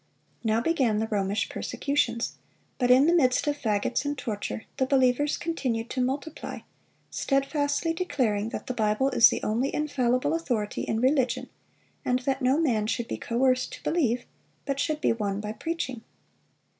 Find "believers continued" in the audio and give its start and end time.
4.87-5.91